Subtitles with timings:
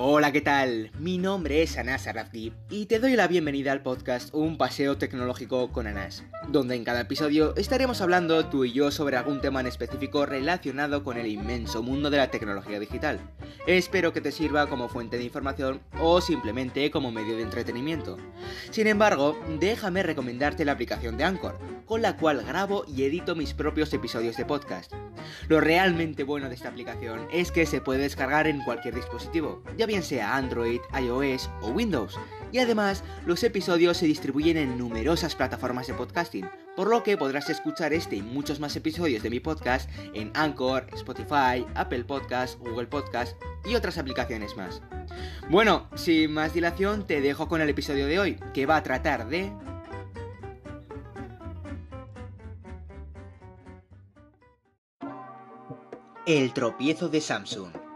[0.00, 0.92] Hola, ¿qué tal?
[1.00, 5.72] Mi nombre es Anas Arrafdi y te doy la bienvenida al podcast Un Paseo Tecnológico
[5.72, 9.66] con Anas, donde en cada episodio estaremos hablando tú y yo sobre algún tema en
[9.66, 13.18] específico relacionado con el inmenso mundo de la tecnología digital.
[13.66, 18.16] Espero que te sirva como fuente de información o simplemente como medio de entretenimiento.
[18.70, 23.54] Sin embargo, déjame recomendarte la aplicación de Anchor, con la cual grabo y edito mis
[23.54, 24.92] propios episodios de podcast.
[25.48, 29.86] Lo realmente bueno de esta aplicación es que se puede descargar en cualquier dispositivo, ya
[29.86, 32.18] bien sea Android, iOS o Windows,
[32.52, 37.50] y además los episodios se distribuyen en numerosas plataformas de podcasting, por lo que podrás
[37.50, 42.86] escuchar este y muchos más episodios de mi podcast en Anchor, Spotify, Apple Podcast, Google
[42.86, 44.82] Podcast y otras aplicaciones más.
[45.50, 49.28] Bueno, sin más dilación te dejo con el episodio de hoy, que va a tratar
[49.28, 49.52] de
[56.26, 57.87] El tropiezo de Samsung.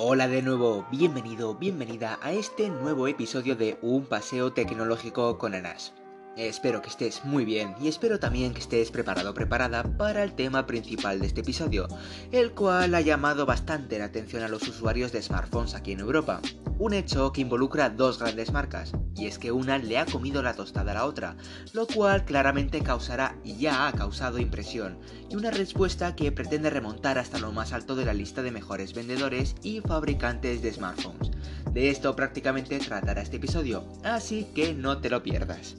[0.00, 5.92] Hola de nuevo, bienvenido, bienvenida a este nuevo episodio de Un paseo tecnológico con Anas.
[6.36, 10.66] Espero que estés muy bien y espero también que estés preparado preparada para el tema
[10.66, 11.88] principal de este episodio,
[12.30, 16.40] el cual ha llamado bastante la atención a los usuarios de smartphones aquí en Europa.
[16.78, 20.54] Un hecho que involucra dos grandes marcas, y es que una le ha comido la
[20.54, 21.36] tostada a la otra,
[21.72, 24.96] lo cual claramente causará y ya ha causado impresión,
[25.28, 28.94] y una respuesta que pretende remontar hasta lo más alto de la lista de mejores
[28.94, 31.32] vendedores y fabricantes de smartphones.
[31.72, 35.76] De esto prácticamente tratará este episodio, así que no te lo pierdas.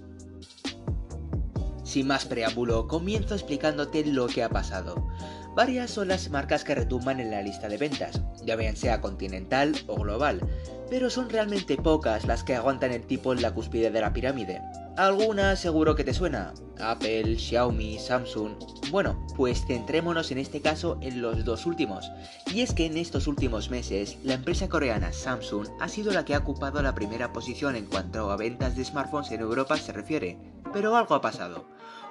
[1.90, 5.08] Sin más preámbulo, comienzo explicándote lo que ha pasado.
[5.56, 9.76] Varias son las marcas que retumban en la lista de ventas, ya bien sea continental
[9.88, 10.40] o global,
[10.92, 14.62] pero son realmente pocas las que aguantan el tipo en la cúspide de la pirámide.
[14.98, 18.52] Algunas seguro que te suena, Apple, Xiaomi, Samsung.
[18.92, 22.12] Bueno, pues centrémonos en este caso en los dos últimos.
[22.54, 26.36] Y es que en estos últimos meses, la empresa coreana Samsung ha sido la que
[26.36, 30.38] ha ocupado la primera posición en cuanto a ventas de smartphones en Europa se refiere.
[30.74, 31.66] Pero algo ha pasado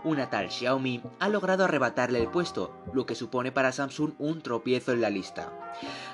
[0.05, 4.93] una tal Xiaomi ha logrado arrebatarle el puesto, lo que supone para Samsung un tropiezo
[4.93, 5.53] en la lista.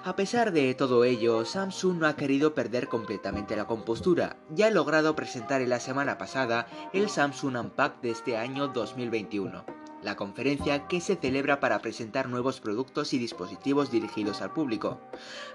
[0.05, 4.71] A pesar de todo ello, Samsung no ha querido perder completamente la compostura y ha
[4.71, 9.65] logrado presentar en la semana pasada el Samsung Unpacked de este año 2021
[10.03, 15.01] la conferencia que se celebra para presentar nuevos productos y dispositivos dirigidos al público.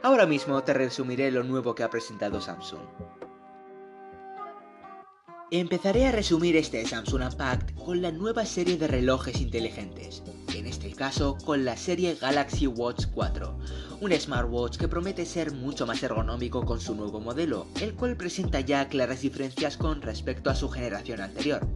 [0.02, 2.82] Ahora mismo te resumiré lo nuevo que ha presentado Samsung.
[5.52, 10.22] Empezaré a resumir este Samsung Unpacked con la nueva serie de relojes inteligentes,
[10.54, 13.58] en este caso con la serie Galaxy Watch 4,
[14.00, 18.60] un smartwatch que promete ser mucho más ergonómico con su nuevo modelo, el cual presenta
[18.60, 21.68] ya claras diferencias con respecto a su generación anterior.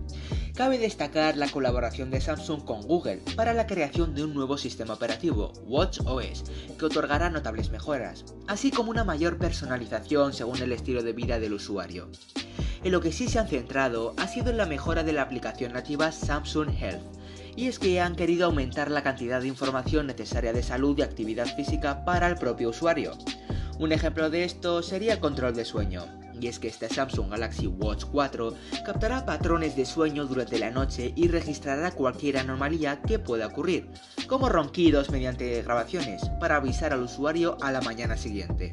[0.54, 4.94] Cabe destacar la colaboración de Samsung con Google para la creación de un nuevo sistema
[4.94, 6.44] operativo, WatchOS,
[6.78, 11.54] que otorgará notables mejoras, así como una mayor personalización según el estilo de vida del
[11.54, 12.12] usuario.
[12.84, 15.72] En lo que sí se han centrado ha sido en la mejora de la aplicación
[15.72, 17.02] nativa Samsung Health,
[17.56, 21.48] y es que han querido aumentar la cantidad de información necesaria de salud y actividad
[21.56, 23.14] física para el propio usuario.
[23.80, 26.04] Un ejemplo de esto sería el control de sueño,
[26.42, 31.14] y es que este Samsung Galaxy Watch 4 captará patrones de sueño durante la noche
[31.16, 33.90] y registrará cualquier anomalía que pueda ocurrir,
[34.28, 38.72] como ronquidos mediante grabaciones, para avisar al usuario a la mañana siguiente.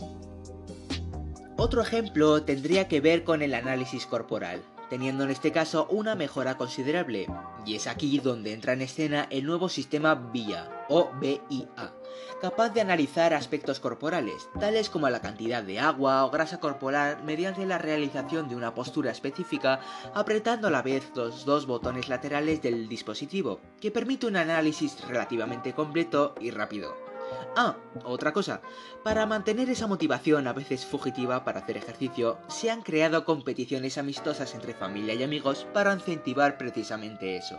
[1.62, 6.56] Otro ejemplo tendría que ver con el análisis corporal, teniendo en este caso una mejora
[6.56, 7.26] considerable,
[7.66, 11.92] y es aquí donde entra en escena el nuevo sistema VIA o BIA,
[12.40, 17.66] capaz de analizar aspectos corporales, tales como la cantidad de agua o grasa corporal mediante
[17.66, 19.80] la realización de una postura específica,
[20.14, 25.74] apretando a la vez los dos botones laterales del dispositivo, que permite un análisis relativamente
[25.74, 27.09] completo y rápido.
[27.56, 28.60] Ah, otra cosa.
[29.02, 34.54] Para mantener esa motivación a veces fugitiva para hacer ejercicio, se han creado competiciones amistosas
[34.54, 37.58] entre familia y amigos para incentivar precisamente eso.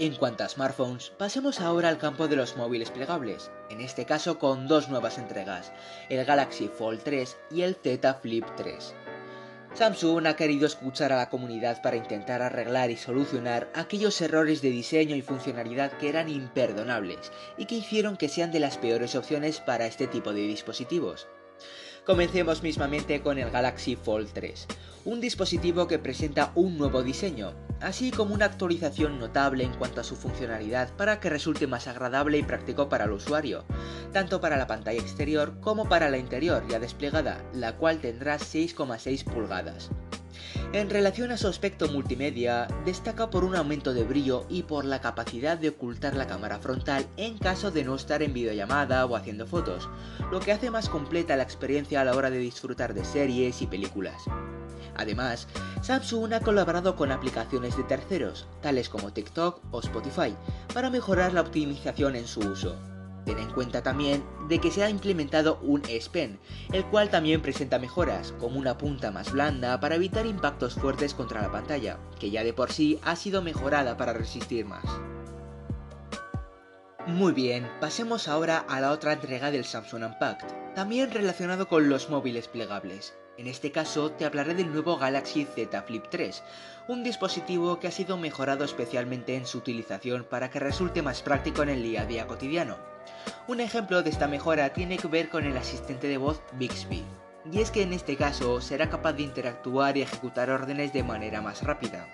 [0.00, 4.40] En cuanto a smartphones, pasemos ahora al campo de los móviles plegables, en este caso
[4.40, 5.72] con dos nuevas entregas,
[6.08, 8.94] el Galaxy Fold 3 y el Z Flip 3.
[9.74, 14.70] Samsung ha querido escuchar a la comunidad para intentar arreglar y solucionar aquellos errores de
[14.70, 19.58] diseño y funcionalidad que eran imperdonables y que hicieron que sean de las peores opciones
[19.58, 21.26] para este tipo de dispositivos.
[22.06, 24.68] Comencemos mismamente con el Galaxy Fold 3,
[25.06, 27.54] un dispositivo que presenta un nuevo diseño,
[27.84, 32.38] así como una actualización notable en cuanto a su funcionalidad para que resulte más agradable
[32.38, 33.64] y práctico para el usuario,
[34.12, 39.24] tanto para la pantalla exterior como para la interior ya desplegada, la cual tendrá 6,6
[39.24, 39.90] pulgadas.
[40.72, 45.00] En relación a su aspecto multimedia, destaca por un aumento de brillo y por la
[45.00, 49.46] capacidad de ocultar la cámara frontal en caso de no estar en videollamada o haciendo
[49.46, 49.88] fotos,
[50.32, 53.66] lo que hace más completa la experiencia a la hora de disfrutar de series y
[53.66, 54.24] películas.
[54.96, 55.48] Además,
[55.82, 60.34] Samsung ha colaborado con aplicaciones de terceros, tales como TikTok o Spotify,
[60.72, 62.76] para mejorar la optimización en su uso.
[63.24, 66.38] Ten en cuenta también de que se ha implementado un S Pen,
[66.72, 71.40] el cual también presenta mejoras, como una punta más blanda para evitar impactos fuertes contra
[71.40, 74.84] la pantalla, que ya de por sí ha sido mejorada para resistir más.
[77.06, 82.10] Muy bien, pasemos ahora a la otra entrega del Samsung Unpacked, también relacionado con los
[82.10, 83.14] móviles plegables.
[83.36, 86.42] En este caso te hablaré del nuevo Galaxy Z Flip 3,
[86.86, 91.64] un dispositivo que ha sido mejorado especialmente en su utilización para que resulte más práctico
[91.64, 92.76] en el día a día cotidiano.
[93.48, 97.04] Un ejemplo de esta mejora tiene que ver con el asistente de voz Bixby,
[97.50, 101.40] y es que en este caso será capaz de interactuar y ejecutar órdenes de manera
[101.42, 102.06] más rápida.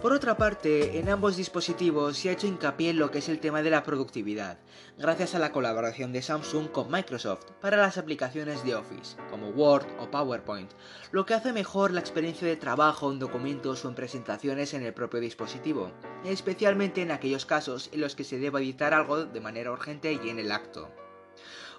[0.00, 3.38] Por otra parte, en ambos dispositivos se ha hecho hincapié en lo que es el
[3.38, 4.58] tema de la productividad,
[4.96, 9.84] gracias a la colaboración de Samsung con Microsoft para las aplicaciones de Office, como Word
[9.98, 10.70] o PowerPoint,
[11.12, 14.94] lo que hace mejor la experiencia de trabajo en documentos o en presentaciones en el
[14.94, 15.92] propio dispositivo,
[16.24, 20.30] especialmente en aquellos casos en los que se deba editar algo de manera urgente y
[20.30, 20.90] en el acto.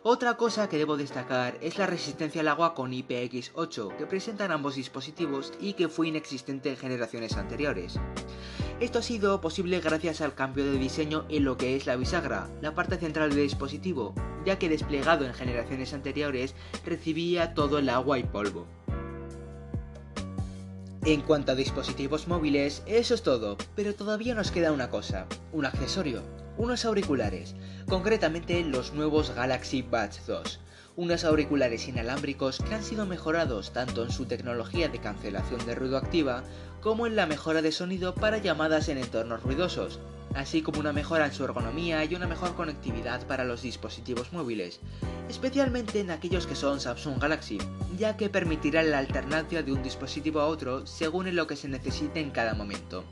[0.03, 4.73] Otra cosa que debo destacar es la resistencia al agua con IPX8 que presentan ambos
[4.73, 7.99] dispositivos y que fue inexistente en generaciones anteriores.
[8.79, 12.49] Esto ha sido posible gracias al cambio de diseño en lo que es la bisagra,
[12.61, 18.17] la parte central del dispositivo, ya que desplegado en generaciones anteriores recibía todo el agua
[18.17, 18.65] y polvo.
[21.05, 25.67] En cuanto a dispositivos móviles, eso es todo, pero todavía nos queda una cosa, un
[25.67, 26.23] accesorio,
[26.61, 27.55] unos auriculares,
[27.89, 30.59] concretamente los nuevos Galaxy Buds 2,
[30.95, 35.97] unos auriculares inalámbricos que han sido mejorados tanto en su tecnología de cancelación de ruido
[35.97, 36.43] activa
[36.79, 39.99] como en la mejora de sonido para llamadas en entornos ruidosos,
[40.35, 44.81] así como una mejora en su ergonomía y una mejor conectividad para los dispositivos móviles,
[45.29, 47.57] especialmente en aquellos que son Samsung Galaxy,
[47.97, 51.67] ya que permitirán la alternancia de un dispositivo a otro según en lo que se
[51.67, 53.03] necesite en cada momento.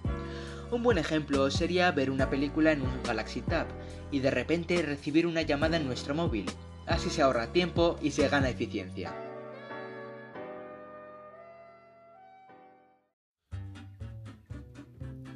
[0.71, 3.65] Un buen ejemplo sería ver una película en un Galaxy Tab
[4.11, 6.45] y de repente recibir una llamada en nuestro móvil.
[6.85, 9.11] Así se ahorra tiempo y se gana eficiencia.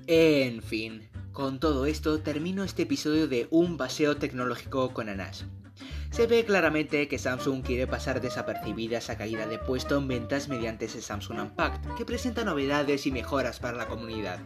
[0.06, 5.46] En fin, con todo esto termino este episodio de Un paseo tecnológico con Anas.
[6.12, 10.86] Se ve claramente que Samsung quiere pasar desapercibida esa caída de puesto en ventas mediante
[10.86, 14.40] ese Samsung Unpacked, que presenta novedades y mejoras para la comunidad.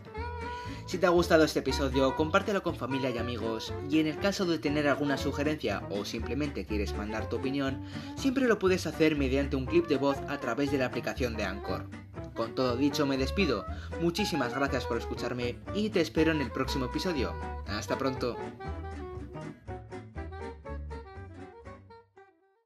[0.88, 4.46] Si te ha gustado este episodio, compártelo con familia y amigos, y en el caso
[4.46, 7.84] de tener alguna sugerencia o simplemente quieres mandar tu opinión,
[8.16, 11.44] siempre lo puedes hacer mediante un clip de voz a través de la aplicación de
[11.44, 11.90] Anchor.
[12.34, 13.66] Con todo dicho me despido,
[14.00, 17.34] muchísimas gracias por escucharme y te espero en el próximo episodio.
[17.68, 18.38] Hasta pronto.